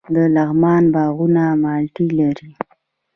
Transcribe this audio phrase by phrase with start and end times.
[0.13, 2.51] د لغمان باغونه مالټې لري.